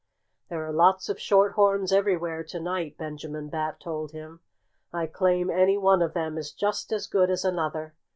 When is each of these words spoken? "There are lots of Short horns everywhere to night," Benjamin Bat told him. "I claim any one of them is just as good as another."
"There 0.49 0.65
are 0.65 0.73
lots 0.73 1.09
of 1.09 1.19
Short 1.19 1.51
horns 1.53 1.91
everywhere 1.91 2.43
to 2.45 2.59
night," 2.59 2.97
Benjamin 2.97 3.49
Bat 3.49 3.79
told 3.81 4.13
him. 4.13 4.39
"I 4.91 5.05
claim 5.05 5.51
any 5.51 5.77
one 5.77 6.01
of 6.01 6.15
them 6.15 6.39
is 6.39 6.51
just 6.53 6.91
as 6.91 7.05
good 7.05 7.29
as 7.29 7.45
another." 7.45 7.93